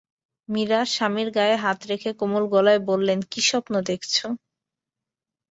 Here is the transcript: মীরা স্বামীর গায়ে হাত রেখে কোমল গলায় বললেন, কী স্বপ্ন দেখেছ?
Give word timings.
মীরা 0.49 0.79
স্বামীর 0.93 1.29
গায়ে 1.31 1.55
হাত 1.55 1.79
রেখে 1.87 2.09
কোমল 2.19 2.43
গলায় 2.53 2.81
বললেন, 2.89 3.19
কী 3.31 3.41
স্বপ্ন 3.49 3.73
দেখেছ? 3.89 4.17